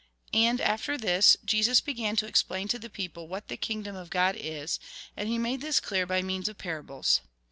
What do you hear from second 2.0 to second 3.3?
to explain to the people